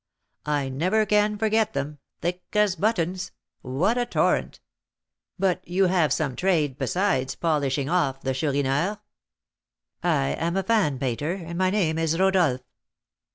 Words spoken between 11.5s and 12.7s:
my name is Rodolph."